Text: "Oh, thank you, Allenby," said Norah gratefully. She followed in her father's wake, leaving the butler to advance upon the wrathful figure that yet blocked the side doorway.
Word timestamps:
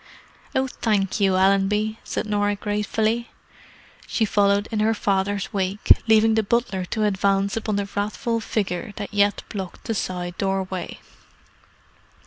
"Oh, 0.55 0.65
thank 0.65 1.19
you, 1.19 1.35
Allenby," 1.35 1.99
said 2.03 2.25
Norah 2.25 2.55
gratefully. 2.55 3.29
She 4.07 4.25
followed 4.25 4.67
in 4.71 4.79
her 4.79 4.95
father's 4.95 5.53
wake, 5.53 5.91
leaving 6.07 6.33
the 6.33 6.41
butler 6.41 6.85
to 6.85 7.03
advance 7.03 7.55
upon 7.55 7.75
the 7.75 7.87
wrathful 7.95 8.39
figure 8.39 8.93
that 8.95 9.13
yet 9.13 9.43
blocked 9.47 9.83
the 9.83 9.93
side 9.93 10.39
doorway. 10.39 10.97